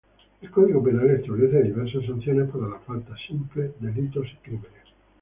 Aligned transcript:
El 0.41 0.49
Código 0.49 0.81
Penal 0.83 1.11
establece 1.11 1.61
diversas 1.61 2.03
sanciones 2.07 2.49
para 2.49 2.69
las 2.69 2.81
faltas, 2.85 3.19
simples 3.27 3.69
delitos 3.79 4.25
y 4.33 4.37
crímenes. 4.37 4.87